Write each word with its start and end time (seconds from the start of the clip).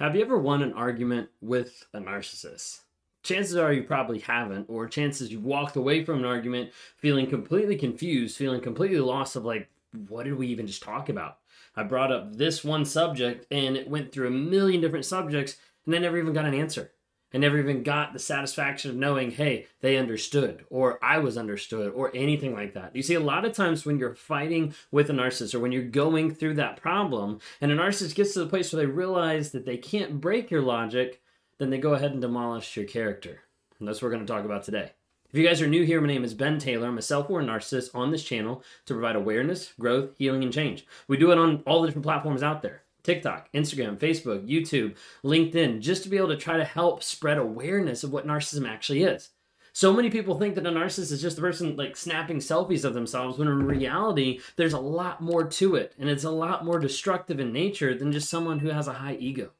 Have 0.00 0.16
you 0.16 0.22
ever 0.22 0.38
won 0.38 0.62
an 0.62 0.72
argument 0.72 1.28
with 1.42 1.84
a 1.92 1.98
narcissist? 1.98 2.80
Chances 3.22 3.54
are 3.56 3.70
you 3.70 3.82
probably 3.82 4.20
haven't, 4.20 4.64
or 4.70 4.88
chances 4.88 5.30
you've 5.30 5.44
walked 5.44 5.76
away 5.76 6.06
from 6.06 6.20
an 6.20 6.24
argument 6.24 6.70
feeling 6.96 7.28
completely 7.28 7.76
confused, 7.76 8.38
feeling 8.38 8.62
completely 8.62 8.98
lost 8.98 9.36
of 9.36 9.44
like, 9.44 9.68
what 10.08 10.24
did 10.24 10.38
we 10.38 10.46
even 10.46 10.66
just 10.66 10.82
talk 10.82 11.10
about? 11.10 11.36
I 11.76 11.82
brought 11.82 12.10
up 12.10 12.34
this 12.34 12.64
one 12.64 12.86
subject 12.86 13.46
and 13.50 13.76
it 13.76 13.90
went 13.90 14.10
through 14.10 14.28
a 14.28 14.30
million 14.30 14.80
different 14.80 15.04
subjects 15.04 15.56
and 15.84 15.94
I 15.94 15.98
never 15.98 16.16
even 16.16 16.32
got 16.32 16.46
an 16.46 16.54
answer. 16.54 16.92
I 17.32 17.38
never 17.38 17.58
even 17.58 17.82
got 17.82 18.12
the 18.12 18.18
satisfaction 18.18 18.90
of 18.90 18.96
knowing, 18.96 19.30
hey, 19.30 19.66
they 19.80 19.96
understood, 19.96 20.64
or 20.68 20.98
I 21.02 21.18
was 21.18 21.38
understood, 21.38 21.92
or 21.94 22.10
anything 22.14 22.54
like 22.54 22.74
that. 22.74 22.94
You 22.94 23.02
see, 23.02 23.14
a 23.14 23.20
lot 23.20 23.44
of 23.44 23.52
times 23.52 23.86
when 23.86 23.98
you're 23.98 24.14
fighting 24.14 24.74
with 24.90 25.10
a 25.10 25.12
narcissist, 25.12 25.54
or 25.54 25.60
when 25.60 25.70
you're 25.70 25.82
going 25.82 26.34
through 26.34 26.54
that 26.54 26.80
problem, 26.80 27.38
and 27.60 27.70
a 27.70 27.76
narcissist 27.76 28.16
gets 28.16 28.34
to 28.34 28.40
the 28.40 28.46
place 28.46 28.72
where 28.72 28.84
they 28.84 28.90
realize 28.90 29.52
that 29.52 29.64
they 29.64 29.76
can't 29.76 30.20
break 30.20 30.50
your 30.50 30.62
logic, 30.62 31.22
then 31.58 31.70
they 31.70 31.78
go 31.78 31.94
ahead 31.94 32.12
and 32.12 32.20
demolish 32.20 32.76
your 32.76 32.86
character. 32.86 33.42
And 33.78 33.86
that's 33.86 34.02
what 34.02 34.08
we're 34.08 34.14
going 34.14 34.26
to 34.26 34.32
talk 34.32 34.44
about 34.44 34.64
today. 34.64 34.92
If 35.32 35.38
you 35.38 35.46
guys 35.46 35.62
are 35.62 35.68
new 35.68 35.84
here, 35.84 36.00
my 36.00 36.08
name 36.08 36.24
is 36.24 36.34
Ben 36.34 36.58
Taylor. 36.58 36.88
I'm 36.88 36.98
a 36.98 37.02
self 37.02 37.28
aware 37.28 37.44
narcissist 37.44 37.94
on 37.94 38.10
this 38.10 38.24
channel 38.24 38.64
to 38.86 38.94
provide 38.94 39.14
awareness, 39.14 39.72
growth, 39.78 40.10
healing, 40.18 40.42
and 40.42 40.52
change. 40.52 40.84
We 41.06 41.16
do 41.16 41.30
it 41.30 41.38
on 41.38 41.62
all 41.66 41.80
the 41.80 41.86
different 41.86 42.04
platforms 42.04 42.42
out 42.42 42.62
there. 42.62 42.82
TikTok, 43.02 43.48
Instagram, 43.52 43.98
Facebook, 43.98 44.48
YouTube, 44.48 44.96
LinkedIn, 45.24 45.80
just 45.80 46.02
to 46.02 46.08
be 46.08 46.16
able 46.16 46.28
to 46.28 46.36
try 46.36 46.56
to 46.56 46.64
help 46.64 47.02
spread 47.02 47.38
awareness 47.38 48.04
of 48.04 48.12
what 48.12 48.26
narcissism 48.26 48.68
actually 48.68 49.02
is. 49.02 49.30
So 49.72 49.92
many 49.92 50.10
people 50.10 50.38
think 50.38 50.56
that 50.56 50.66
a 50.66 50.70
narcissist 50.70 51.12
is 51.12 51.22
just 51.22 51.36
the 51.36 51.42
person 51.42 51.76
like 51.76 51.96
snapping 51.96 52.38
selfies 52.38 52.84
of 52.84 52.94
themselves, 52.94 53.38
when 53.38 53.48
in 53.48 53.66
reality, 53.66 54.40
there's 54.56 54.72
a 54.72 54.80
lot 54.80 55.20
more 55.20 55.44
to 55.44 55.76
it, 55.76 55.94
and 55.98 56.10
it's 56.10 56.24
a 56.24 56.30
lot 56.30 56.64
more 56.64 56.78
destructive 56.80 57.38
in 57.38 57.52
nature 57.52 57.94
than 57.94 58.12
just 58.12 58.28
someone 58.28 58.58
who 58.58 58.70
has 58.70 58.88
a 58.88 58.94
high 58.94 59.14
ego. 59.14 59.52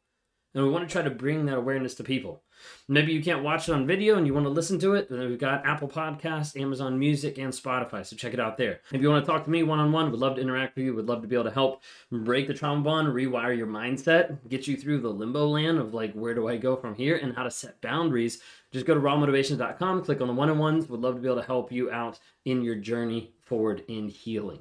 And 0.53 0.65
we 0.65 0.71
want 0.71 0.89
to 0.89 0.93
try 0.93 1.03
to 1.03 1.11
bring 1.11 1.47
that 1.47 1.59
awareness 1.59 1.95
to 1.95 2.05
people. 2.05 2.43
Maybe 2.89 3.13
you 3.13 3.23
can't 3.23 3.43
watch 3.43 3.69
it 3.69 3.73
on 3.73 3.87
video 3.87 4.17
and 4.17 4.27
you 4.27 4.35
want 4.35 4.47
to 4.47 4.51
listen 4.51 4.79
to 4.81 4.95
it, 4.95 5.09
then 5.09 5.29
we've 5.29 5.39
got 5.39 5.65
Apple 5.65 5.89
Podcasts, 5.89 6.61
Amazon 6.61 6.99
Music, 6.99 7.39
and 7.39 7.53
Spotify. 7.53 8.05
So 8.05 8.17
check 8.17 8.35
it 8.35 8.41
out 8.41 8.57
there. 8.57 8.81
If 8.93 9.01
you 9.01 9.09
want 9.09 9.25
to 9.25 9.31
talk 9.31 9.45
to 9.45 9.51
me 9.51 9.63
one 9.63 9.79
on 9.79 9.93
one, 9.93 10.11
would 10.11 10.21
love 10.21 10.37
to 10.37 10.43
interact 10.43 10.77
with 10.77 10.85
you, 10.85 10.95
would 10.95 11.07
love 11.07 11.23
to 11.23 11.29
be 11.29 11.37
able 11.37 11.45
to 11.45 11.51
help 11.51 11.83
break 12.11 12.47
the 12.47 12.55
trauma 12.55 12.83
bond, 12.83 13.09
rewire 13.09 13.57
your 13.57 13.67
mindset, 13.67 14.39
get 14.49 14.67
you 14.67 14.77
through 14.77 15.01
the 15.01 15.09
limbo 15.09 15.47
land 15.47 15.79
of 15.79 15.95
like, 15.95 16.13
where 16.15 16.35
do 16.35 16.49
I 16.49 16.57
go 16.57 16.77
from 16.77 16.95
here 16.95 17.17
and 17.17 17.35
how 17.35 17.45
to 17.45 17.51
set 17.51 17.81
boundaries. 17.81 18.41
Just 18.73 18.87
go 18.87 18.95
to 18.95 19.01
rawmotivations.com, 19.01 20.05
click 20.05 20.21
on 20.21 20.29
the 20.29 20.35
one 20.35 20.51
on 20.51 20.59
ones. 20.59 20.89
Would 20.89 21.01
love 21.01 21.17
to 21.17 21.21
be 21.21 21.29
able 21.29 21.41
to 21.41 21.47
help 21.47 21.73
you 21.73 21.91
out 21.91 22.19
in 22.45 22.63
your 22.63 22.77
journey 22.77 23.33
forward 23.41 23.83
in 23.89 24.09
healing. 24.09 24.61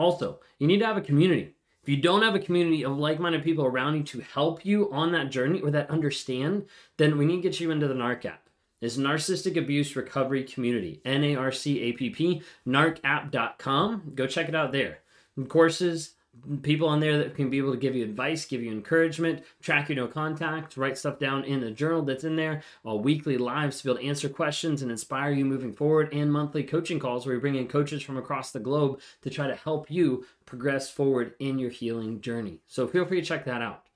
Also, 0.00 0.40
you 0.58 0.66
need 0.66 0.78
to 0.78 0.86
have 0.86 0.96
a 0.96 1.02
community. 1.02 1.54
If 1.82 1.88
you 1.90 1.98
don't 1.98 2.22
have 2.22 2.34
a 2.34 2.38
community 2.38 2.86
of 2.86 2.96
like 2.96 3.20
minded 3.20 3.44
people 3.44 3.66
around 3.66 3.96
you 3.96 4.02
to 4.04 4.20
help 4.20 4.64
you 4.64 4.90
on 4.90 5.12
that 5.12 5.30
journey 5.30 5.60
or 5.60 5.70
that 5.72 5.90
understand, 5.90 6.64
then 6.96 7.18
we 7.18 7.26
need 7.26 7.36
to 7.36 7.42
get 7.42 7.60
you 7.60 7.70
into 7.70 7.86
the 7.86 7.92
NARC 7.92 8.24
app. 8.24 8.48
It's 8.80 8.96
Narcissistic 8.96 9.58
Abuse 9.58 9.94
Recovery 9.94 10.44
Community, 10.44 11.02
N 11.04 11.22
A 11.22 11.36
R 11.36 11.52
C 11.52 11.80
A 11.80 11.92
P 11.92 12.08
P, 12.08 12.42
narcapp.com. 12.66 14.12
Go 14.14 14.26
check 14.26 14.48
it 14.48 14.54
out 14.54 14.72
there. 14.72 15.00
Courses, 15.48 16.12
people 16.62 16.88
on 16.88 17.00
there 17.00 17.18
that 17.18 17.34
can 17.34 17.50
be 17.50 17.58
able 17.58 17.72
to 17.72 17.78
give 17.78 17.94
you 17.94 18.04
advice, 18.04 18.44
give 18.44 18.62
you 18.62 18.70
encouragement, 18.70 19.42
track 19.60 19.88
your 19.88 19.96
no 19.96 20.06
contact, 20.06 20.76
write 20.76 20.98
stuff 20.98 21.18
down 21.18 21.44
in 21.44 21.62
a 21.62 21.70
journal 21.70 22.02
that's 22.02 22.24
in 22.24 22.36
there, 22.36 22.62
uh, 22.86 22.94
weekly 22.94 23.38
lives 23.38 23.78
to 23.78 23.84
be 23.84 23.90
able 23.90 24.00
to 24.00 24.06
answer 24.06 24.28
questions 24.28 24.82
and 24.82 24.90
inspire 24.90 25.32
you 25.32 25.44
moving 25.44 25.72
forward, 25.72 26.12
and 26.12 26.32
monthly 26.32 26.62
coaching 26.62 26.98
calls 26.98 27.26
where 27.26 27.34
we 27.34 27.40
bring 27.40 27.54
in 27.54 27.68
coaches 27.68 28.02
from 28.02 28.16
across 28.16 28.50
the 28.50 28.60
globe 28.60 29.00
to 29.22 29.30
try 29.30 29.46
to 29.46 29.54
help 29.54 29.90
you 29.90 30.24
progress 30.46 30.90
forward 30.90 31.34
in 31.38 31.58
your 31.58 31.70
healing 31.70 32.20
journey. 32.20 32.60
So 32.66 32.86
feel 32.86 33.04
free 33.04 33.20
to 33.20 33.26
check 33.26 33.44
that 33.44 33.62
out. 33.62 33.86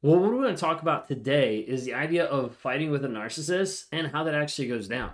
Well, 0.00 0.20
what 0.20 0.30
we're 0.30 0.42
going 0.42 0.54
to 0.54 0.60
talk 0.60 0.82
about 0.82 1.08
today 1.08 1.58
is 1.58 1.84
the 1.84 1.94
idea 1.94 2.24
of 2.24 2.54
fighting 2.54 2.90
with 2.90 3.04
a 3.04 3.08
narcissist 3.08 3.86
and 3.90 4.06
how 4.06 4.24
that 4.24 4.34
actually 4.34 4.68
goes 4.68 4.86
down. 4.86 5.10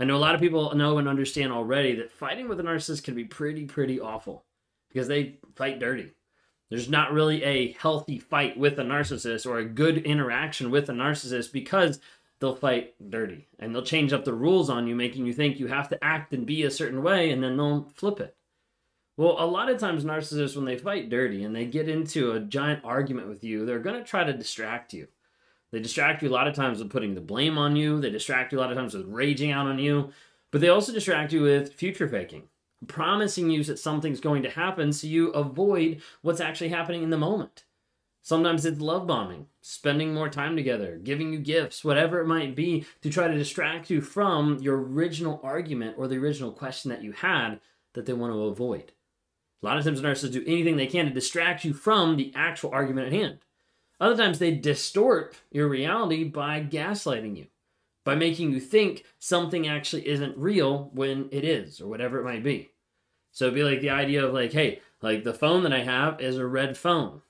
I 0.00 0.04
know 0.04 0.16
a 0.16 0.18
lot 0.18 0.34
of 0.34 0.40
people 0.40 0.74
know 0.74 0.98
and 0.98 1.06
understand 1.06 1.52
already 1.52 1.94
that 1.96 2.10
fighting 2.10 2.48
with 2.48 2.58
a 2.58 2.64
narcissist 2.64 3.04
can 3.04 3.14
be 3.14 3.24
pretty, 3.24 3.66
pretty 3.66 4.00
awful 4.00 4.44
because 4.92 5.08
they 5.08 5.38
fight 5.54 5.78
dirty. 5.78 6.12
There's 6.70 6.88
not 6.88 7.12
really 7.12 7.42
a 7.42 7.72
healthy 7.72 8.18
fight 8.18 8.56
with 8.56 8.78
a 8.78 8.82
narcissist 8.82 9.46
or 9.46 9.58
a 9.58 9.64
good 9.64 9.98
interaction 9.98 10.70
with 10.70 10.88
a 10.88 10.92
narcissist 10.92 11.52
because 11.52 12.00
they'll 12.40 12.56
fight 12.56 12.94
dirty 13.10 13.46
and 13.58 13.74
they'll 13.74 13.82
change 13.82 14.12
up 14.12 14.24
the 14.24 14.32
rules 14.32 14.70
on 14.70 14.86
you, 14.86 14.96
making 14.96 15.26
you 15.26 15.34
think 15.34 15.58
you 15.58 15.66
have 15.66 15.88
to 15.90 16.02
act 16.02 16.32
and 16.32 16.46
be 16.46 16.62
a 16.62 16.70
certain 16.70 17.02
way, 17.02 17.30
and 17.30 17.42
then 17.42 17.56
they'll 17.56 17.90
flip 17.94 18.20
it. 18.20 18.36
Well, 19.18 19.36
a 19.38 19.44
lot 19.44 19.68
of 19.68 19.78
times, 19.78 20.04
narcissists, 20.04 20.56
when 20.56 20.64
they 20.64 20.78
fight 20.78 21.10
dirty 21.10 21.44
and 21.44 21.54
they 21.54 21.66
get 21.66 21.88
into 21.88 22.32
a 22.32 22.40
giant 22.40 22.82
argument 22.84 23.28
with 23.28 23.44
you, 23.44 23.66
they're 23.66 23.78
going 23.78 24.02
to 24.02 24.08
try 24.08 24.24
to 24.24 24.32
distract 24.32 24.94
you. 24.94 25.08
They 25.72 25.80
distract 25.80 26.22
you 26.22 26.30
a 26.30 26.32
lot 26.32 26.48
of 26.48 26.54
times 26.54 26.78
with 26.78 26.90
putting 26.90 27.14
the 27.14 27.20
blame 27.20 27.58
on 27.58 27.76
you, 27.76 28.00
they 28.00 28.10
distract 28.10 28.52
you 28.52 28.58
a 28.58 28.60
lot 28.60 28.70
of 28.70 28.78
times 28.78 28.94
with 28.94 29.06
raging 29.06 29.52
out 29.52 29.66
on 29.66 29.78
you, 29.78 30.10
but 30.50 30.60
they 30.60 30.68
also 30.68 30.92
distract 30.92 31.32
you 31.32 31.42
with 31.42 31.74
future 31.74 32.08
faking 32.08 32.44
promising 32.86 33.50
you 33.50 33.64
that 33.64 33.78
something's 33.78 34.20
going 34.20 34.42
to 34.42 34.50
happen 34.50 34.92
so 34.92 35.06
you 35.06 35.30
avoid 35.30 36.02
what's 36.22 36.40
actually 36.40 36.70
happening 36.70 37.02
in 37.02 37.10
the 37.10 37.18
moment. 37.18 37.64
Sometimes 38.24 38.64
it's 38.64 38.80
love 38.80 39.06
bombing, 39.06 39.46
spending 39.60 40.14
more 40.14 40.28
time 40.28 40.54
together, 40.54 41.00
giving 41.02 41.32
you 41.32 41.40
gifts, 41.40 41.84
whatever 41.84 42.20
it 42.20 42.26
might 42.28 42.54
be, 42.54 42.86
to 43.02 43.10
try 43.10 43.26
to 43.26 43.36
distract 43.36 43.90
you 43.90 44.00
from 44.00 44.58
your 44.60 44.80
original 44.80 45.40
argument 45.42 45.96
or 45.98 46.06
the 46.06 46.18
original 46.18 46.52
question 46.52 46.90
that 46.90 47.02
you 47.02 47.10
had 47.12 47.60
that 47.94 48.06
they 48.06 48.12
want 48.12 48.32
to 48.32 48.44
avoid. 48.44 48.92
A 49.62 49.66
lot 49.66 49.76
of 49.76 49.84
times 49.84 50.00
narcissists 50.00 50.32
do 50.32 50.44
anything 50.46 50.76
they 50.76 50.86
can 50.86 51.06
to 51.06 51.12
distract 51.12 51.64
you 51.64 51.72
from 51.72 52.16
the 52.16 52.32
actual 52.34 52.70
argument 52.70 53.08
at 53.08 53.12
hand. 53.12 53.38
Other 54.00 54.16
times 54.16 54.38
they 54.38 54.52
distort 54.52 55.36
your 55.52 55.68
reality 55.68 56.24
by 56.24 56.62
gaslighting 56.62 57.36
you, 57.36 57.46
by 58.04 58.16
making 58.16 58.50
you 58.50 58.58
think 58.58 59.04
something 59.20 59.68
actually 59.68 60.08
isn't 60.08 60.36
real 60.36 60.90
when 60.92 61.28
it 61.30 61.44
is, 61.44 61.80
or 61.80 61.86
whatever 61.86 62.18
it 62.18 62.24
might 62.24 62.42
be. 62.42 62.71
So 63.32 63.46
it'd 63.46 63.54
be 63.54 63.64
like 63.64 63.80
the 63.80 63.90
idea 63.90 64.24
of 64.24 64.32
like, 64.32 64.52
hey, 64.52 64.80
like 65.00 65.24
the 65.24 65.34
phone 65.34 65.62
that 65.64 65.72
I 65.72 65.82
have 65.82 66.20
is 66.20 66.36
a 66.36 66.46
red 66.46 66.76
phone. 66.76 67.22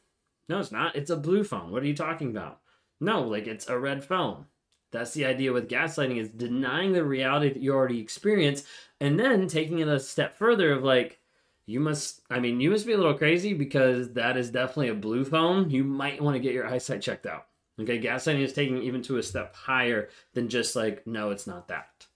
No, 0.48 0.58
it's 0.58 0.72
not. 0.72 0.96
It's 0.96 1.10
a 1.10 1.16
blue 1.16 1.44
phone. 1.44 1.70
What 1.70 1.82
are 1.82 1.86
you 1.86 1.96
talking 1.96 2.30
about? 2.30 2.60
No, 3.00 3.22
like 3.22 3.46
it's 3.46 3.68
a 3.68 3.78
red 3.78 4.04
phone. 4.04 4.46
That's 4.90 5.14
the 5.14 5.24
idea 5.24 5.52
with 5.52 5.70
gaslighting 5.70 6.18
is 6.18 6.28
denying 6.28 6.92
the 6.92 7.04
reality 7.04 7.48
that 7.48 7.62
you 7.62 7.72
already 7.72 8.00
experience 8.00 8.64
and 9.00 9.18
then 9.18 9.48
taking 9.48 9.78
it 9.78 9.88
a 9.88 9.98
step 9.98 10.36
further 10.36 10.72
of 10.72 10.82
like, 10.82 11.18
you 11.64 11.80
must, 11.80 12.20
I 12.28 12.40
mean, 12.40 12.60
you 12.60 12.70
must 12.70 12.86
be 12.86 12.92
a 12.92 12.96
little 12.96 13.14
crazy 13.14 13.54
because 13.54 14.12
that 14.12 14.36
is 14.36 14.50
definitely 14.50 14.88
a 14.88 14.94
blue 14.94 15.24
phone. 15.24 15.70
You 15.70 15.84
might 15.84 16.20
want 16.20 16.34
to 16.34 16.40
get 16.40 16.52
your 16.52 16.66
eyesight 16.66 17.00
checked 17.00 17.24
out. 17.24 17.46
Okay, 17.80 18.00
gaslighting 18.00 18.42
is 18.42 18.52
taking 18.52 18.82
even 18.82 19.02
to 19.04 19.16
a 19.16 19.22
step 19.22 19.54
higher 19.54 20.10
than 20.34 20.48
just 20.48 20.76
like, 20.76 21.06
no, 21.06 21.30
it's 21.30 21.46
not 21.46 21.68
that 21.68 22.06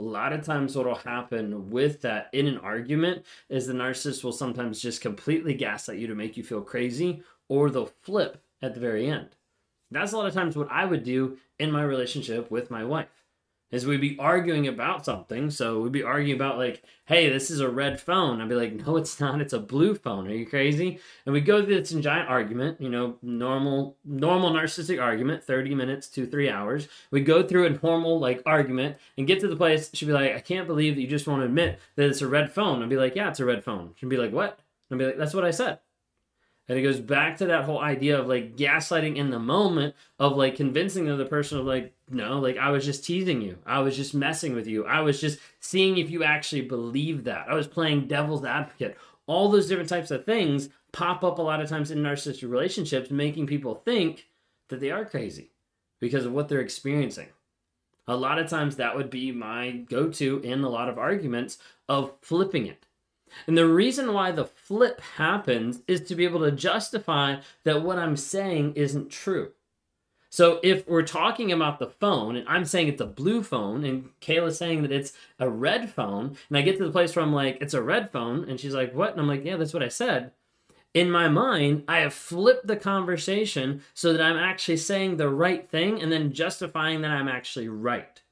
a 0.00 0.02
lot 0.02 0.32
of 0.32 0.42
times 0.42 0.74
what 0.74 0.86
will 0.86 0.94
happen 0.94 1.68
with 1.68 2.00
that 2.00 2.30
in 2.32 2.46
an 2.46 2.56
argument 2.58 3.26
is 3.50 3.66
the 3.66 3.74
narcissist 3.74 4.24
will 4.24 4.32
sometimes 4.32 4.80
just 4.80 5.02
completely 5.02 5.52
gaslight 5.52 5.98
you 5.98 6.06
to 6.06 6.14
make 6.14 6.38
you 6.38 6.42
feel 6.42 6.62
crazy 6.62 7.22
or 7.48 7.68
they'll 7.68 7.92
flip 8.00 8.42
at 8.62 8.72
the 8.72 8.80
very 8.80 9.10
end. 9.10 9.36
That's 9.90 10.12
a 10.12 10.16
lot 10.16 10.26
of 10.26 10.32
times 10.32 10.56
what 10.56 10.70
i 10.70 10.86
would 10.86 11.04
do 11.04 11.36
in 11.58 11.70
my 11.70 11.82
relationship 11.82 12.50
with 12.50 12.70
my 12.70 12.82
wife 12.82 13.19
is 13.70 13.86
we'd 13.86 14.00
be 14.00 14.16
arguing 14.18 14.66
about 14.66 15.04
something. 15.04 15.50
So 15.50 15.80
we'd 15.80 15.92
be 15.92 16.02
arguing 16.02 16.36
about 16.36 16.58
like, 16.58 16.82
hey, 17.06 17.28
this 17.28 17.50
is 17.50 17.60
a 17.60 17.68
red 17.68 18.00
phone. 18.00 18.40
I'd 18.40 18.48
be 18.48 18.54
like, 18.54 18.74
no, 18.74 18.96
it's 18.96 19.20
not. 19.20 19.40
It's 19.40 19.52
a 19.52 19.58
blue 19.58 19.94
phone. 19.94 20.26
Are 20.26 20.34
you 20.34 20.46
crazy? 20.46 20.98
And 21.24 21.32
we 21.32 21.40
go 21.40 21.64
through 21.64 21.80
this 21.80 21.90
giant 21.90 22.28
argument, 22.28 22.80
you 22.80 22.88
know, 22.88 23.16
normal, 23.22 23.96
normal 24.04 24.50
narcissistic 24.52 25.00
argument, 25.00 25.44
30 25.44 25.74
minutes 25.74 26.08
to 26.08 26.26
three 26.26 26.50
hours. 26.50 26.88
We 27.10 27.20
go 27.20 27.42
through 27.42 27.66
a 27.66 27.78
normal 27.82 28.18
like 28.18 28.42
argument 28.46 28.96
and 29.16 29.26
get 29.26 29.40
to 29.40 29.48
the 29.48 29.56
place. 29.56 29.90
She'd 29.92 30.06
be 30.06 30.12
like, 30.12 30.34
I 30.34 30.40
can't 30.40 30.66
believe 30.66 30.96
that 30.96 31.02
you 31.02 31.08
just 31.08 31.26
won't 31.26 31.42
admit 31.42 31.78
that 31.96 32.08
it's 32.08 32.22
a 32.22 32.28
red 32.28 32.52
phone. 32.52 32.82
I'd 32.82 32.88
be 32.88 32.96
like, 32.96 33.14
yeah, 33.14 33.28
it's 33.28 33.40
a 33.40 33.44
red 33.44 33.64
phone. 33.64 33.92
She'd 33.96 34.08
be 34.08 34.16
like, 34.16 34.32
what? 34.32 34.60
I'd 34.90 34.98
be 34.98 35.06
like, 35.06 35.18
that's 35.18 35.34
what 35.34 35.44
I 35.44 35.52
said. 35.52 35.78
And 36.70 36.78
it 36.78 36.82
goes 36.82 37.00
back 37.00 37.36
to 37.38 37.46
that 37.46 37.64
whole 37.64 37.80
idea 37.80 38.20
of 38.20 38.28
like 38.28 38.54
gaslighting 38.56 39.16
in 39.16 39.30
the 39.30 39.40
moment 39.40 39.92
of 40.20 40.36
like 40.36 40.54
convincing 40.54 41.04
the 41.04 41.14
other 41.14 41.24
person 41.24 41.58
of 41.58 41.66
like, 41.66 41.92
no, 42.08 42.38
like 42.38 42.58
I 42.58 42.70
was 42.70 42.84
just 42.84 43.04
teasing 43.04 43.42
you. 43.42 43.58
I 43.66 43.80
was 43.80 43.96
just 43.96 44.14
messing 44.14 44.54
with 44.54 44.68
you. 44.68 44.86
I 44.86 45.00
was 45.00 45.20
just 45.20 45.40
seeing 45.58 45.98
if 45.98 46.10
you 46.10 46.22
actually 46.22 46.60
believe 46.60 47.24
that. 47.24 47.48
I 47.48 47.54
was 47.54 47.66
playing 47.66 48.06
devil's 48.06 48.44
advocate 48.44 48.96
All 49.26 49.48
those 49.48 49.66
different 49.66 49.88
types 49.88 50.12
of 50.12 50.24
things 50.24 50.68
pop 50.92 51.24
up 51.24 51.40
a 51.40 51.42
lot 51.42 51.60
of 51.60 51.68
times 51.68 51.90
in 51.90 51.98
narcissistic 51.98 52.48
relationships, 52.48 53.10
making 53.10 53.48
people 53.48 53.82
think 53.84 54.28
that 54.68 54.78
they 54.78 54.92
are 54.92 55.04
crazy 55.04 55.50
because 55.98 56.24
of 56.24 56.30
what 56.30 56.48
they're 56.48 56.60
experiencing. 56.60 57.30
A 58.06 58.14
lot 58.14 58.38
of 58.38 58.48
times 58.48 58.76
that 58.76 58.94
would 58.94 59.10
be 59.10 59.32
my 59.32 59.72
go 59.72 60.08
to 60.08 60.38
in 60.42 60.62
a 60.62 60.68
lot 60.68 60.88
of 60.88 60.98
arguments 60.98 61.58
of 61.88 62.12
flipping 62.22 62.66
it. 62.66 62.86
And 63.46 63.56
the 63.56 63.66
reason 63.66 64.12
why 64.12 64.30
the 64.30 64.44
flip 64.44 65.00
happens 65.00 65.80
is 65.86 66.00
to 66.02 66.14
be 66.14 66.24
able 66.24 66.40
to 66.40 66.52
justify 66.52 67.36
that 67.64 67.82
what 67.82 67.98
I'm 67.98 68.16
saying 68.16 68.74
isn't 68.74 69.10
true. 69.10 69.52
So 70.32 70.60
if 70.62 70.86
we're 70.86 71.02
talking 71.02 71.50
about 71.50 71.80
the 71.80 71.88
phone 71.88 72.36
and 72.36 72.48
I'm 72.48 72.64
saying 72.64 72.86
it's 72.86 73.00
a 73.00 73.06
blue 73.06 73.42
phone 73.42 73.84
and 73.84 74.10
Kayla's 74.20 74.58
saying 74.58 74.82
that 74.82 74.92
it's 74.92 75.12
a 75.40 75.50
red 75.50 75.90
phone, 75.90 76.36
and 76.48 76.56
I 76.56 76.62
get 76.62 76.78
to 76.78 76.84
the 76.84 76.92
place 76.92 77.16
where 77.16 77.24
I'm 77.24 77.32
like, 77.32 77.58
it's 77.60 77.74
a 77.74 77.82
red 77.82 78.10
phone, 78.12 78.48
and 78.48 78.58
she's 78.60 78.74
like, 78.74 78.94
what? 78.94 79.10
And 79.10 79.20
I'm 79.20 79.26
like, 79.26 79.44
yeah, 79.44 79.56
that's 79.56 79.74
what 79.74 79.82
I 79.82 79.88
said. 79.88 80.30
In 80.94 81.10
my 81.10 81.28
mind, 81.28 81.84
I 81.88 81.98
have 81.98 82.14
flipped 82.14 82.66
the 82.66 82.76
conversation 82.76 83.82
so 83.94 84.12
that 84.12 84.22
I'm 84.22 84.36
actually 84.36 84.76
saying 84.76 85.16
the 85.16 85.28
right 85.28 85.68
thing 85.68 86.00
and 86.00 86.10
then 86.10 86.32
justifying 86.32 87.00
that 87.02 87.10
I'm 87.10 87.28
actually 87.28 87.68
right. 87.68 88.22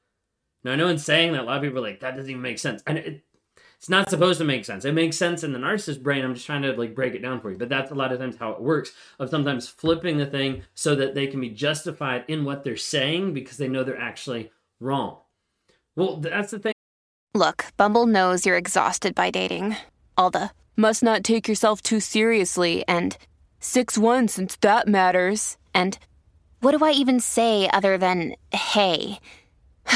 Now, 0.63 0.73
I 0.73 0.75
know 0.75 0.87
in 0.87 0.97
saying 0.97 1.33
that, 1.33 1.41
a 1.41 1.43
lot 1.43 1.57
of 1.57 1.63
people 1.63 1.79
are 1.79 1.87
like, 1.89 2.01
that 2.01 2.15
doesn't 2.15 2.29
even 2.29 2.41
make 2.41 2.59
sense. 2.59 2.83
And 2.85 2.97
it, 2.97 3.23
it's 3.79 3.87
not 3.87 4.09
supposed 4.09 4.39
to 4.39 4.45
make 4.45 4.65
sense. 4.65 4.83
It 4.83 4.91
makes 4.91 5.15
sense 5.15 5.41
in 5.41 5.53
the 5.53 5.57
narcissist 5.57 6.03
brain. 6.03 6.25
I'm 6.25 6.33
just 6.33 6.45
trying 6.45 6.63
to 6.63 6.73
like 6.73 6.93
break 6.93 7.15
it 7.15 7.21
down 7.21 7.39
for 7.39 7.49
you. 7.49 7.57
But 7.57 7.69
that's 7.69 7.91
a 7.91 7.95
lot 7.95 8.11
of 8.11 8.19
times 8.19 8.35
how 8.37 8.51
it 8.51 8.61
works 8.61 8.91
of 9.19 9.29
sometimes 9.29 9.69
flipping 9.69 10.17
the 10.17 10.25
thing 10.25 10.63
so 10.75 10.95
that 10.95 11.15
they 11.15 11.27
can 11.27 11.39
be 11.39 11.49
justified 11.49 12.25
in 12.27 12.43
what 12.43 12.65
they're 12.65 12.75
saying 12.75 13.33
because 13.33 13.55
they 13.55 13.69
know 13.69 13.85
they're 13.85 13.97
actually 13.97 14.51
wrong. 14.81 15.19
Well, 15.95 16.17
that's 16.17 16.51
the 16.51 16.59
thing. 16.59 16.73
Look, 17.33 17.67
Bumble 17.77 18.05
knows 18.05 18.45
you're 18.45 18.57
exhausted 18.57 19.15
by 19.15 19.31
dating. 19.31 19.77
All 20.17 20.29
the 20.29 20.51
must 20.75 21.01
not 21.01 21.23
take 21.23 21.47
yourself 21.47 21.81
too 21.81 22.01
seriously 22.01 22.83
and 22.85 23.17
6 23.61 23.97
1 23.97 24.27
since 24.27 24.57
that 24.57 24.89
matters. 24.89 25.57
And 25.73 25.97
what 26.59 26.77
do 26.77 26.83
I 26.83 26.91
even 26.91 27.21
say 27.21 27.69
other 27.71 27.97
than 27.97 28.35
hey? 28.51 29.19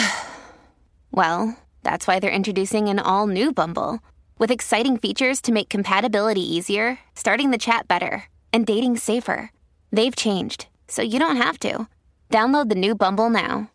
well, 1.12 1.58
that's 1.84 2.08
why 2.08 2.20
they're 2.20 2.32
introducing 2.32 2.90
an 2.90 3.00
all 3.00 3.28
new 3.28 3.52
Bumble 3.52 4.00
with 4.38 4.52
exciting 4.52 4.98
features 4.98 5.42
to 5.42 5.52
make 5.52 5.70
compatibility 5.70 6.42
easier, 6.42 7.00
starting 7.16 7.52
the 7.52 7.58
chat 7.58 7.88
better, 7.88 8.26
and 8.52 8.66
dating 8.66 8.98
safer. 8.98 9.52
They've 9.92 10.16
changed, 10.16 10.68
so 10.88 11.02
you 11.02 11.20
don't 11.20 11.38
have 11.38 11.60
to. 11.60 11.88
Download 12.30 12.70
the 12.70 12.76
new 12.76 12.96
Bumble 12.96 13.30
now. 13.30 13.70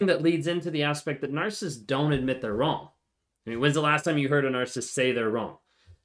That 0.00 0.22
leads 0.22 0.46
into 0.46 0.70
the 0.70 0.82
aspect 0.82 1.22
that 1.22 1.32
narcissists 1.32 1.84
don't 1.84 2.12
admit 2.12 2.42
they're 2.42 2.52
wrong. 2.52 2.90
I 3.46 3.50
mean, 3.50 3.60
when's 3.60 3.74
the 3.74 3.80
last 3.80 4.04
time 4.04 4.18
you 4.18 4.28
heard 4.28 4.44
a 4.44 4.50
narcissist 4.50 4.90
say 4.90 5.12
they're 5.12 5.30
wrong? 5.30 5.56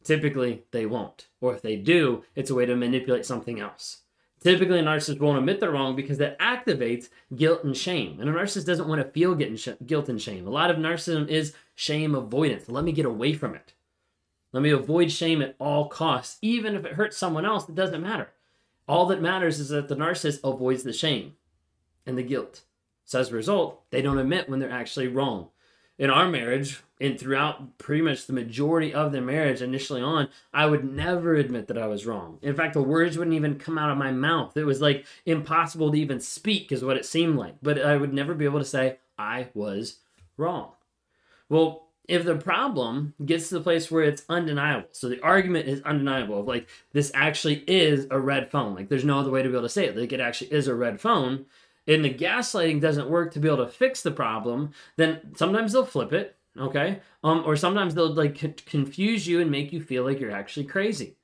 Typically, 0.04 0.64
they 0.72 0.86
won't. 0.86 1.28
Or 1.42 1.54
if 1.54 1.62
they 1.62 1.76
do, 1.76 2.24
it's 2.36 2.50
a 2.50 2.56
way 2.56 2.66
to 2.66 2.76
manipulate 2.76 3.26
something 3.26 3.60
else. 3.60 4.04
Typically, 4.42 4.80
a 4.80 4.84
narcissist 4.84 5.20
won't 5.20 5.38
admit 5.38 5.60
they're 5.60 5.72
wrong 5.72 5.96
because 5.96 6.18
that 6.18 6.40
activates 6.40 7.10
guilt 7.36 7.64
and 7.64 7.78
shame. 7.78 8.20
And 8.20 8.28
a 8.28 8.34
narcissist 8.34 8.66
doesn't 8.66 8.88
want 8.88 9.00
to 9.02 9.12
feel 9.12 9.36
guilt 9.36 10.10
and 10.10 10.20
shame. 10.20 10.48
A 10.48 10.50
lot 10.50 10.72
of 10.72 10.78
narcissism 10.78 11.28
is 11.28 11.54
shame 11.76 12.16
avoidance. 12.16 12.68
Let 12.68 12.84
me 12.84 12.92
get 12.92 13.06
away 13.06 13.34
from 13.34 13.54
it. 13.54 13.74
Let 14.52 14.64
me 14.64 14.72
avoid 14.72 15.12
shame 15.12 15.44
at 15.44 15.56
all 15.60 15.88
costs. 15.88 16.40
Even 16.42 16.76
if 16.76 16.86
it 16.86 16.94
hurts 16.94 17.18
someone 17.18 17.46
else, 17.46 17.70
it 17.70 17.76
doesn't 17.76 18.02
matter. 18.02 18.30
All 18.88 19.06
that 19.08 19.22
matters 19.22 19.60
is 19.60 19.70
that 19.70 19.88
the 19.88 19.96
narcissist 19.96 20.40
avoids 20.44 20.84
the 20.84 20.92
shame 20.92 21.36
and 22.06 22.18
the 22.18 22.24
guilt. 22.24 22.62
So 23.06 23.20
as 23.20 23.30
a 23.30 23.36
result, 23.36 23.84
they 23.92 24.02
don't 24.02 24.18
admit 24.18 24.50
when 24.50 24.60
they're 24.60 24.72
actually 24.72 25.08
wrong 25.08 25.50
in 26.02 26.10
our 26.10 26.28
marriage 26.28 26.82
and 27.00 27.20
throughout 27.20 27.78
pretty 27.78 28.02
much 28.02 28.26
the 28.26 28.34
majority 28.34 28.92
of 28.92 29.12
the 29.12 29.22
marriage 29.22 29.62
initially 29.62 30.02
on, 30.02 30.28
I 30.52 30.66
would 30.66 30.84
never 30.84 31.36
admit 31.36 31.68
that 31.68 31.78
I 31.78 31.86
was 31.86 32.08
wrong. 32.08 32.40
In 32.42 32.56
fact, 32.56 32.74
the 32.74 32.82
words 32.82 33.20
wouldn't 33.20 33.36
even 33.36 33.60
come 33.60 33.78
out 33.78 33.92
of 33.92 34.00
my 34.00 34.12
mouth. 34.12 34.58
It 34.58 34.64
was 34.64 34.82
like 34.82 35.06
impossible 35.28 35.92
to 35.92 35.98
even 36.00 36.20
speak, 36.20 36.72
is 36.72 36.84
what 36.84 36.98
it 36.98 37.06
seemed 37.06 37.38
like. 37.38 37.58
But 37.62 37.80
I 37.80 37.98
would 37.98 38.16
never 38.16 38.34
be 38.34 38.46
able 38.46 38.58
to 38.58 38.66
say 38.66 38.98
I 39.20 39.50
was 39.54 40.00
wrong. 40.38 40.72
Well, 41.50 41.84
if 42.08 42.26
the 42.26 42.36
problem 42.36 43.14
gets 43.24 43.50
to 43.50 43.56
the 43.56 43.62
place 43.62 43.92
where 43.92 44.04
it's 44.04 44.24
undeniable, 44.28 44.90
so 44.94 45.08
the 45.08 45.22
argument 45.22 45.68
is 45.68 45.84
undeniable 45.84 46.40
of 46.40 46.48
like 46.48 46.68
this 46.94 47.12
actually 47.14 47.64
is 47.68 48.08
a 48.10 48.20
red 48.20 48.50
phone, 48.50 48.74
like 48.74 48.90
there's 48.90 49.06
no 49.06 49.20
other 49.20 49.30
way 49.30 49.44
to 49.44 49.50
be 49.50 49.54
able 49.54 49.68
to 49.68 49.70
say 49.70 49.86
it, 49.86 49.96
like 49.96 50.14
it 50.14 50.20
actually 50.20 50.52
is 50.52 50.68
a 50.68 50.74
red 50.74 51.00
phone, 51.00 51.46
and 51.88 52.04
the 52.06 52.14
gaslighting 52.14 52.82
doesn't 52.82 53.10
work 53.10 53.34
to 53.34 53.40
be 53.40 53.48
able 53.48 53.66
to 53.66 53.72
fix 53.72 54.02
the 54.02 54.12
problem, 54.12 54.72
then 54.98 55.34
sometimes 55.36 55.74
they'll 55.74 55.86
flip 55.86 56.14
it, 56.14 56.38
okay? 56.58 57.02
Um, 57.24 57.44
or 57.46 57.56
sometimes 57.56 57.96
they'll 57.96 58.14
like 58.14 58.38
c- 58.38 58.54
confuse 58.66 59.28
you 59.28 59.42
and 59.42 59.52
make 59.52 59.74
you 59.74 59.82
feel 59.82 60.04
like 60.04 60.20
you're 60.20 60.32
actually 60.32 60.66
crazy. 60.66 61.18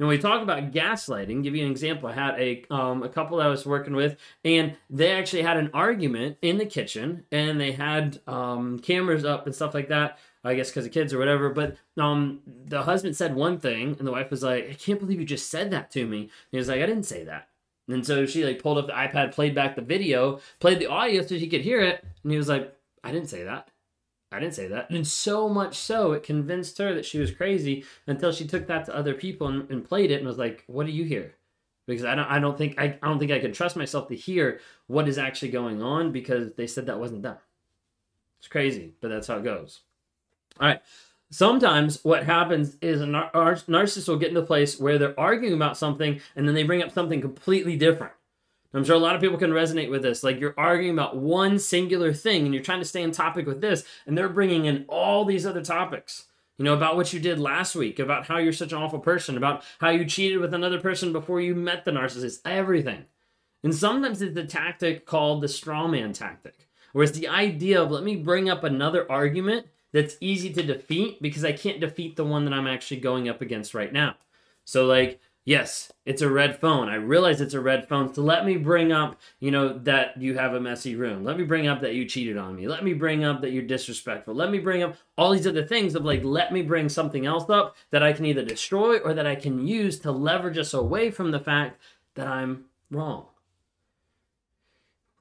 And 0.00 0.08
when 0.08 0.16
we 0.16 0.22
talk 0.22 0.40
about 0.40 0.72
gaslighting, 0.72 1.42
give 1.42 1.54
you 1.54 1.66
an 1.66 1.70
example. 1.70 2.08
I 2.08 2.14
had 2.14 2.40
a 2.40 2.64
um, 2.70 3.02
a 3.02 3.08
couple 3.10 3.36
that 3.36 3.46
I 3.46 3.50
was 3.50 3.66
working 3.66 3.94
with, 3.94 4.16
and 4.46 4.74
they 4.88 5.12
actually 5.12 5.42
had 5.42 5.58
an 5.58 5.70
argument 5.74 6.38
in 6.40 6.56
the 6.56 6.64
kitchen, 6.64 7.26
and 7.30 7.60
they 7.60 7.72
had 7.72 8.18
um, 8.26 8.78
cameras 8.78 9.26
up 9.26 9.44
and 9.44 9.54
stuff 9.54 9.74
like 9.74 9.88
that. 9.88 10.18
I 10.42 10.54
guess 10.54 10.70
because 10.70 10.86
of 10.86 10.92
kids 10.92 11.12
or 11.12 11.18
whatever. 11.18 11.50
But 11.50 11.76
um, 11.98 12.40
the 12.46 12.82
husband 12.82 13.14
said 13.14 13.34
one 13.34 13.58
thing, 13.58 13.94
and 13.98 14.08
the 14.08 14.12
wife 14.12 14.30
was 14.30 14.42
like, 14.42 14.70
"I 14.70 14.72
can't 14.72 15.00
believe 15.00 15.20
you 15.20 15.26
just 15.26 15.50
said 15.50 15.70
that 15.72 15.90
to 15.90 16.06
me." 16.06 16.20
And 16.22 16.30
he 16.50 16.56
was 16.56 16.68
like, 16.68 16.80
"I 16.80 16.86
didn't 16.86 17.04
say 17.04 17.24
that." 17.24 17.49
And 17.92 18.06
so 18.06 18.26
she 18.26 18.44
like 18.44 18.62
pulled 18.62 18.78
up 18.78 18.86
the 18.86 18.92
iPad, 18.92 19.32
played 19.32 19.54
back 19.54 19.74
the 19.76 19.82
video, 19.82 20.40
played 20.60 20.78
the 20.78 20.86
audio 20.86 21.22
so 21.22 21.38
she 21.38 21.48
could 21.48 21.62
hear 21.62 21.80
it, 21.80 22.04
and 22.22 22.32
he 22.32 22.38
was 22.38 22.48
like, 22.48 22.74
"I 23.02 23.12
didn't 23.12 23.28
say 23.28 23.44
that. 23.44 23.70
I 24.32 24.38
didn't 24.38 24.54
say 24.54 24.68
that." 24.68 24.90
And 24.90 25.06
so 25.06 25.48
much 25.48 25.76
so, 25.76 26.12
it 26.12 26.22
convinced 26.22 26.78
her 26.78 26.94
that 26.94 27.04
she 27.04 27.18
was 27.18 27.30
crazy 27.32 27.84
until 28.06 28.32
she 28.32 28.46
took 28.46 28.66
that 28.68 28.86
to 28.86 28.94
other 28.94 29.14
people 29.14 29.48
and, 29.48 29.70
and 29.70 29.84
played 29.84 30.10
it 30.10 30.18
and 30.18 30.26
was 30.26 30.38
like, 30.38 30.64
"What 30.66 30.86
do 30.86 30.92
you 30.92 31.04
hear?" 31.04 31.34
Because 31.86 32.04
I 32.04 32.14
don't, 32.14 32.26
I 32.26 32.38
don't 32.38 32.56
think, 32.56 32.78
I, 32.78 32.98
I 33.02 33.08
don't 33.08 33.18
think 33.18 33.32
I 33.32 33.40
could 33.40 33.54
trust 33.54 33.76
myself 33.76 34.08
to 34.08 34.14
hear 34.14 34.60
what 34.86 35.08
is 35.08 35.18
actually 35.18 35.50
going 35.50 35.82
on 35.82 36.12
because 36.12 36.52
they 36.54 36.68
said 36.68 36.86
that 36.86 37.00
wasn't 37.00 37.22
them. 37.22 37.36
It's 38.38 38.48
crazy, 38.48 38.94
but 39.00 39.08
that's 39.08 39.26
how 39.26 39.38
it 39.38 39.44
goes. 39.44 39.80
All 40.60 40.68
right. 40.68 40.80
Sometimes 41.30 42.02
what 42.04 42.24
happens 42.24 42.76
is 42.80 43.00
a 43.00 43.06
nar- 43.06 43.30
narcissist 43.32 44.08
will 44.08 44.18
get 44.18 44.30
into 44.30 44.40
a 44.40 44.46
place 44.46 44.80
where 44.80 44.98
they're 44.98 45.18
arguing 45.18 45.54
about 45.54 45.76
something 45.76 46.20
and 46.34 46.46
then 46.46 46.54
they 46.54 46.64
bring 46.64 46.82
up 46.82 46.90
something 46.90 47.20
completely 47.20 47.76
different. 47.76 48.12
I'm 48.72 48.84
sure 48.84 48.96
a 48.96 49.00
lot 49.00 49.16
of 49.16 49.20
people 49.20 49.38
can 49.38 49.50
resonate 49.50 49.90
with 49.90 50.02
this. 50.02 50.22
Like 50.22 50.38
you're 50.38 50.54
arguing 50.56 50.92
about 50.92 51.16
one 51.16 51.58
singular 51.58 52.12
thing 52.12 52.44
and 52.44 52.54
you're 52.54 52.62
trying 52.62 52.80
to 52.80 52.84
stay 52.84 53.02
on 53.02 53.10
topic 53.10 53.46
with 53.46 53.60
this, 53.60 53.84
and 54.06 54.16
they're 54.16 54.28
bringing 54.28 54.66
in 54.66 54.84
all 54.88 55.24
these 55.24 55.44
other 55.44 55.62
topics. 55.62 56.26
You 56.56 56.64
know, 56.64 56.74
about 56.74 56.94
what 56.94 57.12
you 57.12 57.20
did 57.20 57.40
last 57.40 57.74
week, 57.74 57.98
about 57.98 58.26
how 58.26 58.36
you're 58.36 58.52
such 58.52 58.72
an 58.72 58.78
awful 58.78 58.98
person, 58.98 59.36
about 59.36 59.64
how 59.80 59.88
you 59.88 60.04
cheated 60.04 60.38
with 60.38 60.52
another 60.52 60.78
person 60.78 61.12
before 61.12 61.40
you 61.40 61.54
met 61.54 61.84
the 61.84 61.90
narcissist, 61.90 62.40
everything. 62.44 63.06
And 63.64 63.74
sometimes 63.74 64.20
it's 64.20 64.34
the 64.34 64.44
tactic 64.44 65.06
called 65.06 65.42
the 65.42 65.48
straw 65.48 65.88
man 65.88 66.12
tactic, 66.12 66.68
where 66.92 67.02
it's 67.02 67.18
the 67.18 67.28
idea 67.28 67.82
of 67.82 67.90
let 67.90 68.04
me 68.04 68.14
bring 68.14 68.50
up 68.50 68.62
another 68.62 69.10
argument 69.10 69.66
that's 69.92 70.16
easy 70.20 70.52
to 70.52 70.62
defeat 70.62 71.20
because 71.20 71.44
I 71.44 71.52
can't 71.52 71.80
defeat 71.80 72.16
the 72.16 72.24
one 72.24 72.44
that 72.44 72.54
I'm 72.54 72.66
actually 72.66 73.00
going 73.00 73.28
up 73.28 73.40
against 73.40 73.74
right 73.74 73.92
now. 73.92 74.14
So, 74.64 74.86
like, 74.86 75.20
yes, 75.44 75.90
it's 76.04 76.22
a 76.22 76.30
red 76.30 76.60
phone. 76.60 76.88
I 76.88 76.94
realize 76.94 77.40
it's 77.40 77.54
a 77.54 77.60
red 77.60 77.88
phone. 77.88 78.14
So 78.14 78.22
let 78.22 78.46
me 78.46 78.56
bring 78.56 78.92
up, 78.92 79.18
you 79.40 79.50
know, 79.50 79.76
that 79.80 80.20
you 80.20 80.36
have 80.36 80.54
a 80.54 80.60
messy 80.60 80.94
room. 80.94 81.24
Let 81.24 81.38
me 81.38 81.44
bring 81.44 81.66
up 81.66 81.80
that 81.80 81.94
you 81.94 82.04
cheated 82.04 82.36
on 82.36 82.56
me. 82.56 82.68
Let 82.68 82.84
me 82.84 82.92
bring 82.92 83.24
up 83.24 83.40
that 83.40 83.50
you're 83.50 83.62
disrespectful. 83.62 84.34
Let 84.34 84.50
me 84.50 84.58
bring 84.58 84.82
up 84.82 84.96
all 85.18 85.32
these 85.32 85.46
other 85.46 85.64
things 85.64 85.94
of 85.94 86.04
like, 86.04 86.22
let 86.22 86.52
me 86.52 86.62
bring 86.62 86.88
something 86.88 87.26
else 87.26 87.50
up 87.50 87.76
that 87.90 88.02
I 88.02 88.12
can 88.12 88.26
either 88.26 88.44
destroy 88.44 88.98
or 88.98 89.14
that 89.14 89.26
I 89.26 89.34
can 89.34 89.66
use 89.66 89.98
to 90.00 90.12
leverage 90.12 90.58
us 90.58 90.74
away 90.74 91.10
from 91.10 91.30
the 91.30 91.40
fact 91.40 91.80
that 92.14 92.28
I'm 92.28 92.66
wrong. 92.90 93.26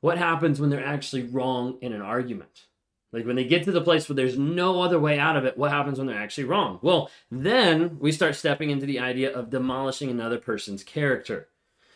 What 0.02 0.18
happens 0.18 0.62
when 0.62 0.70
they're 0.70 0.86
actually 0.86 1.24
wrong 1.24 1.78
in 1.82 1.92
an 1.92 2.02
argument? 2.02 2.66
Like 3.12 3.26
when 3.26 3.36
they 3.36 3.44
get 3.44 3.64
to 3.64 3.72
the 3.72 3.82
place 3.82 4.08
where 4.08 4.16
there's 4.16 4.38
no 4.38 4.82
other 4.82 5.00
way 5.00 5.18
out 5.18 5.36
of 5.36 5.46
it, 5.46 5.58
what 5.58 5.72
happens 5.72 5.98
when 5.98 6.08
they're 6.08 6.18
actually 6.18 6.44
wrong? 6.44 6.80
Well, 6.82 7.10
then 7.32 7.98
we 8.00 8.12
start 8.12 8.36
stepping 8.36 8.70
into 8.70 8.86
the 8.86 9.00
idea 9.00 9.34
of 9.34 9.50
demolishing 9.50 10.10
another 10.10 10.38
person's 10.38 10.84
character. 10.84 11.48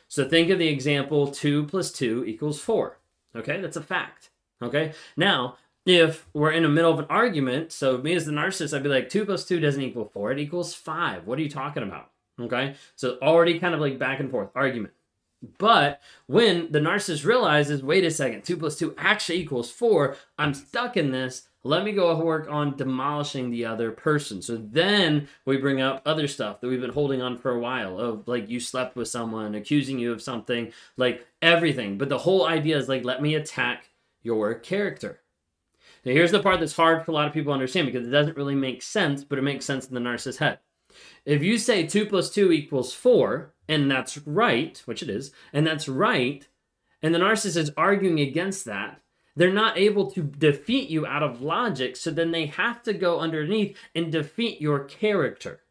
So 0.08 0.28
think 0.28 0.50
of 0.50 0.60
the 0.60 0.68
example 0.68 1.28
2 1.28 1.66
plus 1.66 1.92
2 1.92 2.26
equals 2.26 2.60
4. 2.60 2.98
Okay, 3.36 3.62
that's 3.62 3.78
a 3.78 3.82
fact. 3.82 4.30
Okay, 4.62 4.94
now 5.18 5.58
if 5.86 6.28
we're 6.34 6.52
in 6.52 6.64
the 6.64 6.70
middle 6.70 6.92
of 6.92 7.00
an 7.00 7.08
argument, 7.10 7.72
so 7.72 7.98
me 7.98 8.14
as 8.14 8.26
the 8.26 8.32
narcissist, 8.32 8.76
I'd 8.76 8.84
be 8.84 8.90
like, 8.90 9.10
2 9.10 9.26
plus 9.26 9.46
2 9.46 9.60
doesn't 9.60 9.82
equal 9.82 10.06
4, 10.06 10.32
it 10.32 10.40
equals 10.40 10.74
5. 10.74 11.28
What 11.28 11.38
are 11.38 11.42
you 11.42 11.50
talking 11.50 11.84
about? 11.84 12.10
Okay, 12.40 12.76
so 12.96 13.18
already 13.22 13.60
kind 13.60 13.76
of 13.76 13.82
like 13.82 14.00
back 14.00 14.20
and 14.20 14.32
forth 14.32 14.50
argument. 14.56 14.94
But 15.58 16.02
when 16.28 16.72
the 16.72 16.80
narcissist 16.80 17.26
realizes, 17.26 17.84
wait 17.84 18.06
a 18.06 18.12
second, 18.12 18.44
2 18.44 18.58
plus 18.58 18.78
2 18.78 18.96
actually 18.98 19.40
equals 19.40 19.70
4, 19.70 20.16
I'm 20.38 20.54
stuck 20.54 20.96
in 20.96 21.12
this. 21.12 21.50
Let 21.66 21.86
me 21.86 21.92
go 21.94 22.18
work 22.18 22.48
on 22.50 22.76
demolishing 22.76 23.50
the 23.50 23.66
other 23.66 23.92
person. 23.92 24.42
So 24.42 24.58
then 24.58 25.28
we 25.46 25.58
bring 25.58 25.82
up 25.82 26.02
other 26.06 26.28
stuff 26.28 26.60
that 26.60 26.68
we've 26.68 26.82
been 26.82 26.92
holding 26.92 27.22
on 27.22 27.38
for 27.38 27.52
a 27.52 27.60
while 27.60 28.00
of 28.00 28.28
like 28.28 28.50
you 28.50 28.60
slept 28.60 28.96
with 28.96 29.08
someone, 29.08 29.56
accusing 29.56 30.00
you 30.00 30.12
of 30.12 30.22
something, 30.22 30.74
like 30.98 31.26
everything. 31.42 31.98
But 31.98 32.10
the 32.10 32.18
whole 32.18 32.46
idea 32.46 32.78
is 32.78 32.90
like, 32.90 33.06
let 33.06 33.22
me 33.22 33.36
attack 33.36 33.90
your 34.24 34.54
character. 34.56 35.22
Now, 36.06 36.12
here's 36.12 36.32
the 36.32 36.44
part 36.44 36.60
that's 36.60 36.76
hard 36.76 37.06
for 37.06 37.12
a 37.12 37.14
lot 37.14 37.28
of 37.28 37.34
people 37.34 37.52
to 37.52 37.54
understand 37.54 37.88
because 37.88 38.06
it 38.06 38.12
doesn't 38.12 38.36
really 38.36 38.56
make 38.56 38.82
sense, 38.82 39.24
but 39.24 39.40
it 39.40 39.44
makes 39.44 39.66
sense 39.66 39.88
in 39.88 39.94
the 39.94 40.02
narcissist's 40.02 40.38
head. 40.38 40.60
If 41.26 41.44
you 41.44 41.58
say 41.58 41.86
2 41.86 42.06
plus 42.06 42.30
2 42.30 42.52
equals 42.52 42.94
4, 42.94 43.54
and 43.68 43.90
that's 43.90 44.18
right, 44.20 44.82
which 44.86 45.02
it 45.02 45.10
is, 45.10 45.32
and 45.52 45.66
that's 45.66 45.88
right, 45.88 46.48
and 47.02 47.14
the 47.14 47.20
narcissist 47.20 47.58
is 47.58 47.72
arguing 47.78 48.20
against 48.20 48.66
that, 48.66 49.02
they're 49.36 49.52
not 49.52 49.78
able 49.78 50.12
to 50.12 50.22
defeat 50.22 50.90
you 50.90 51.06
out 51.06 51.24
of 51.24 51.42
logic, 51.42 51.96
so 51.96 52.12
then 52.12 52.32
they 52.32 52.46
have 52.46 52.84
to 52.84 52.94
go 52.94 53.20
underneath 53.20 53.76
and 53.96 54.12
defeat 54.12 54.62
your 54.62 54.80
character. 54.80 55.62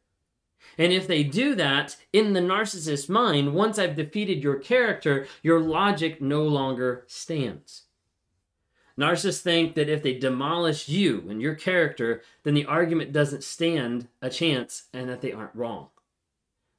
And 0.79 0.93
if 0.93 1.07
they 1.07 1.23
do 1.23 1.55
that, 1.57 1.97
in 2.13 2.33
the 2.33 2.41
narcissist's 2.41 3.09
mind, 3.09 3.55
once 3.55 3.79
I've 3.79 3.97
defeated 3.97 4.43
your 4.43 4.57
character, 4.57 5.27
your 5.43 5.61
logic 5.61 6.21
no 6.21 6.43
longer 6.43 7.05
stands. 7.07 7.85
Narcissists 8.99 9.41
think 9.41 9.75
that 9.75 9.89
if 9.89 10.03
they 10.03 10.19
demolish 10.19 10.89
you 10.89 11.25
and 11.29 11.41
your 11.41 11.55
character, 11.55 12.23
then 12.43 12.55
the 12.55 12.67
argument 12.67 13.13
doesn't 13.13 13.45
stand 13.45 14.09
a 14.21 14.29
chance 14.29 14.85
and 14.93 15.09
that 15.09 15.21
they 15.21 15.33
aren't 15.33 15.55
wrong. 15.55 15.89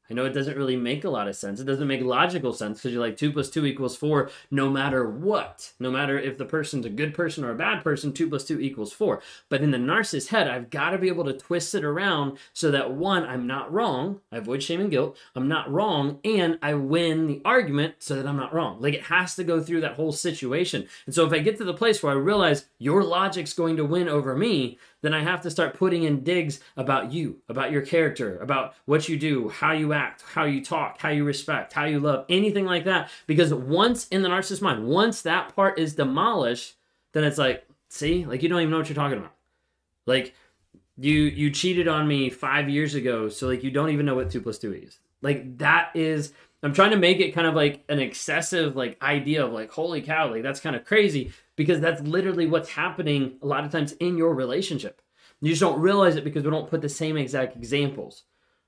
I 0.09 0.13
know 0.13 0.25
it 0.25 0.33
doesn't 0.33 0.57
really 0.57 0.75
make 0.75 1.05
a 1.05 1.09
lot 1.09 1.27
of 1.27 1.35
sense. 1.35 1.59
It 1.59 1.65
doesn't 1.65 1.87
make 1.87 2.01
logical 2.01 2.53
sense 2.53 2.79
because 2.79 2.91
you're 2.91 3.01
like 3.01 3.17
2 3.17 3.31
plus 3.31 3.49
2 3.49 3.65
equals 3.65 3.95
4 3.95 4.29
no 4.51 4.69
matter 4.69 5.09
what. 5.09 5.71
No 5.79 5.89
matter 5.89 6.19
if 6.19 6.37
the 6.37 6.45
person's 6.45 6.85
a 6.85 6.89
good 6.89 7.13
person 7.13 7.43
or 7.43 7.51
a 7.51 7.55
bad 7.55 7.83
person, 7.83 8.11
2 8.11 8.29
plus 8.29 8.45
2 8.45 8.59
equals 8.59 8.91
4. 8.91 9.21
But 9.49 9.61
in 9.61 9.71
the 9.71 9.77
narcissist 9.77 10.27
head, 10.27 10.47
I've 10.47 10.69
got 10.69 10.89
to 10.91 10.97
be 10.97 11.07
able 11.07 11.23
to 11.25 11.33
twist 11.33 11.73
it 11.73 11.83
around 11.83 12.37
so 12.51 12.69
that 12.71 12.91
one, 12.91 13.23
I'm 13.25 13.47
not 13.47 13.71
wrong. 13.71 14.19
I 14.31 14.37
avoid 14.37 14.61
shame 14.61 14.81
and 14.81 14.91
guilt. 14.91 15.17
I'm 15.35 15.47
not 15.47 15.71
wrong. 15.71 16.19
And 16.25 16.59
I 16.61 16.73
win 16.73 17.27
the 17.27 17.41
argument 17.45 17.95
so 17.99 18.15
that 18.15 18.27
I'm 18.27 18.37
not 18.37 18.53
wrong. 18.53 18.81
Like 18.81 18.93
it 18.93 19.03
has 19.03 19.35
to 19.35 19.43
go 19.43 19.61
through 19.61 19.81
that 19.81 19.95
whole 19.95 20.11
situation. 20.11 20.87
And 21.05 21.15
so 21.15 21.25
if 21.25 21.31
I 21.31 21.39
get 21.39 21.57
to 21.57 21.63
the 21.63 21.73
place 21.73 22.03
where 22.03 22.13
I 22.13 22.17
realize 22.17 22.65
your 22.77 23.03
logic's 23.03 23.53
going 23.53 23.77
to 23.77 23.85
win 23.85 24.09
over 24.09 24.35
me, 24.35 24.77
then 25.03 25.13
I 25.13 25.21
have 25.21 25.41
to 25.41 25.51
start 25.51 25.73
putting 25.73 26.03
in 26.03 26.23
digs 26.23 26.61
about 26.77 27.11
you, 27.11 27.41
about 27.49 27.71
your 27.71 27.81
character, 27.81 28.37
about 28.39 28.73
what 28.85 29.09
you 29.09 29.19
do, 29.19 29.49
how 29.49 29.73
you 29.73 29.91
act, 29.91 30.23
how 30.33 30.45
you 30.45 30.63
talk, 30.63 31.01
how 31.01 31.09
you 31.09 31.25
respect, 31.25 31.73
how 31.73 31.83
you 31.83 31.99
love, 31.99 32.25
anything 32.29 32.65
like 32.65 32.85
that. 32.85 33.11
Because 33.27 33.53
once 33.53 34.07
in 34.07 34.21
the 34.21 34.29
narcissist 34.29 34.61
mind, 34.61 34.87
once 34.87 35.21
that 35.23 35.53
part 35.55 35.77
is 35.77 35.95
demolished, 35.95 36.75
then 37.11 37.25
it's 37.25 37.37
like, 37.37 37.67
see, 37.89 38.25
like 38.25 38.41
you 38.41 38.47
don't 38.47 38.61
even 38.61 38.71
know 38.71 38.77
what 38.77 38.87
you're 38.87 38.95
talking 38.95 39.17
about. 39.17 39.33
Like 40.05 40.33
you 40.97 41.23
you 41.23 41.51
cheated 41.51 41.89
on 41.89 42.07
me 42.07 42.29
five 42.29 42.69
years 42.69 42.95
ago, 42.95 43.27
so 43.27 43.47
like 43.47 43.61
you 43.61 43.71
don't 43.71 43.89
even 43.89 44.05
know 44.05 44.15
what 44.15 44.31
two 44.31 44.41
plus 44.41 44.57
two 44.57 44.73
is. 44.73 44.99
Like 45.21 45.57
that 45.57 45.91
is 45.95 46.31
I'm 46.63 46.73
trying 46.73 46.91
to 46.91 46.97
make 46.97 47.19
it 47.19 47.31
kind 47.31 47.45
of 47.45 47.55
like 47.55 47.83
an 47.89 47.99
excessive 47.99 48.77
like 48.77 49.01
idea 49.03 49.45
of 49.45 49.51
like 49.51 49.69
holy 49.69 50.01
cow, 50.01 50.31
like 50.31 50.43
that's 50.43 50.61
kind 50.61 50.77
of 50.77 50.85
crazy 50.85 51.33
because 51.55 51.79
that's 51.79 52.01
literally 52.01 52.47
what's 52.47 52.69
happening 52.69 53.37
a 53.41 53.47
lot 53.47 53.63
of 53.63 53.71
times 53.71 53.93
in 53.93 54.17
your 54.17 54.33
relationship. 54.33 55.01
You 55.41 55.49
just 55.49 55.61
don't 55.61 55.81
realize 55.81 56.15
it 56.15 56.23
because 56.23 56.43
we 56.43 56.51
don't 56.51 56.69
put 56.69 56.81
the 56.81 56.89
same 56.89 57.17
exact 57.17 57.55
examples. 57.55 58.23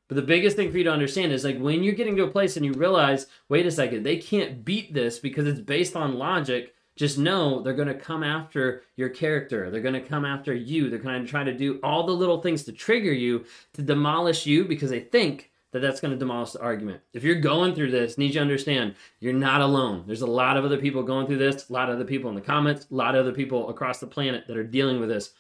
But 0.07 0.15
the 0.15 0.21
biggest 0.21 0.55
thing 0.55 0.71
for 0.71 0.77
you 0.77 0.83
to 0.83 0.91
understand 0.91 1.31
is 1.31 1.43
like 1.43 1.57
when 1.57 1.83
you're 1.83 1.93
getting 1.93 2.15
to 2.17 2.25
a 2.25 2.29
place 2.29 2.57
and 2.57 2.65
you 2.65 2.73
realize, 2.73 3.27
wait 3.49 3.65
a 3.65 3.71
second, 3.71 4.03
they 4.03 4.17
can't 4.17 4.63
beat 4.63 4.93
this 4.93 5.17
because 5.17 5.47
it's 5.47 5.59
based 5.59 5.95
on 5.95 6.19
logic. 6.19 6.73
Just 6.95 7.17
know 7.17 7.61
they're 7.61 7.73
going 7.73 7.87
to 7.87 7.95
come 7.95 8.23
after 8.23 8.83
your 8.95 9.09
character. 9.09 9.69
They're 9.69 9.81
going 9.81 9.95
to 9.95 10.01
come 10.01 10.23
after 10.23 10.53
you. 10.53 10.89
They're 10.89 10.99
going 10.99 11.23
to 11.23 11.27
try 11.27 11.43
to 11.43 11.57
do 11.57 11.79
all 11.83 12.05
the 12.05 12.13
little 12.13 12.41
things 12.41 12.63
to 12.63 12.71
trigger 12.71 13.11
you, 13.11 13.45
to 13.73 13.81
demolish 13.81 14.45
you 14.45 14.65
because 14.65 14.91
they 14.91 15.01
think 15.01 15.51
that 15.75 15.81
that's 15.81 15.99
going 15.99 16.13
to 16.13 16.17
demolish 16.17 16.51
the 16.51 16.61
argument. 16.61 17.01
If 17.11 17.21
you're 17.25 17.35
going 17.35 17.75
through 17.75 17.91
this, 17.91 18.17
need 18.17 18.33
you 18.33 18.39
understand 18.39 18.95
you're 19.19 19.33
not 19.33 19.59
alone. 19.59 20.05
There's 20.07 20.21
a 20.21 20.25
lot 20.25 20.55
of 20.55 20.63
other 20.63 20.77
people 20.77 21.03
going 21.03 21.27
through 21.27 21.39
this, 21.39 21.69
a 21.69 21.73
lot 21.73 21.89
of 21.89 21.95
other 21.95 22.05
people 22.05 22.29
in 22.29 22.35
the 22.35 22.39
comments, 22.39 22.87
a 22.89 22.95
lot 22.95 23.13
of 23.13 23.19
other 23.19 23.33
people 23.33 23.67
across 23.69 23.99
the 23.99 24.07
planet 24.07 24.45
that 24.47 24.55
are 24.55 24.63
dealing 24.63 25.01
with 25.01 25.09
this. 25.09 25.33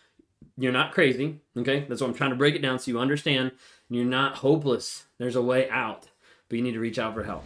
You're 0.57 0.73
not 0.73 0.91
crazy, 0.91 1.39
okay? 1.57 1.85
That's 1.87 2.01
what 2.01 2.09
I'm 2.09 2.13
trying 2.13 2.31
to 2.31 2.35
break 2.35 2.53
it 2.53 2.61
down 2.61 2.79
so 2.79 2.91
you 2.91 2.99
understand. 2.99 3.53
You're 3.89 4.03
not 4.03 4.35
hopeless. 4.35 5.05
There's 5.19 5.37
a 5.37 5.41
way 5.41 5.69
out, 5.69 6.09
but 6.49 6.57
you 6.57 6.63
need 6.65 6.73
to 6.73 6.81
reach 6.81 6.99
out 6.99 7.13
for 7.13 7.23
help. 7.23 7.45